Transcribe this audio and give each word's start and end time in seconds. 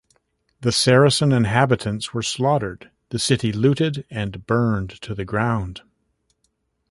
The 0.61 0.71
Saracen 0.71 1.31
inhabitants 1.31 2.11
were 2.11 2.23
slaughtered, 2.23 2.89
the 3.09 3.19
city 3.19 3.51
looted 3.51 4.03
and 4.09 4.47
burned 4.47 4.89
to 5.01 5.13
the 5.13 5.25
ground. 5.25 5.81